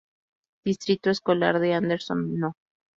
Distrito 0.65 1.11
Escolar 1.11 1.59
de 1.59 1.75
Anderson 1.75 2.39
No. 2.39 2.53